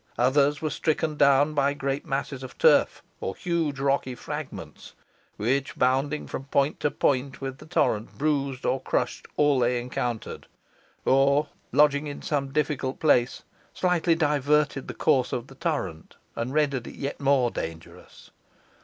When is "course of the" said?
14.95-15.53